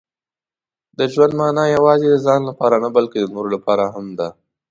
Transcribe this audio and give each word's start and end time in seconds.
•د 0.97 0.99
ژوند 1.13 1.33
مانا 1.39 1.63
یوازې 1.75 2.07
د 2.09 2.15
ځان 2.25 2.41
لپاره 2.49 2.75
نه، 2.83 2.89
بلکې 2.97 3.17
د 3.21 3.25
نورو 3.35 3.49
لپاره 3.55 3.83
هم 3.95 4.05
ده. 4.19 4.27